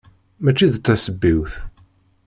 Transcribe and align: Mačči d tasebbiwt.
Mačči 0.43 0.67
d 0.73 0.75
tasebbiwt. 0.77 1.53